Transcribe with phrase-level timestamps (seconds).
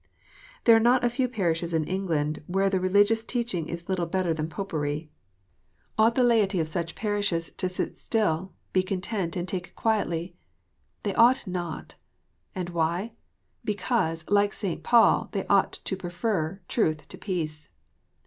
[0.63, 4.33] There are not a few parishes in England where the religious teaching is little better
[4.33, 5.11] than Popery.
[5.95, 7.55] Ought the laity of such THE FALLIBILITY OF MINISTERS.
[8.07, 10.35] 375 parishes to sit still, be content, and take it quietly?
[11.03, 11.93] They ought not.
[12.55, 13.11] And why?
[13.63, 14.81] Because, like St.
[14.81, 17.69] Paul, they ought to prefer truth to peace.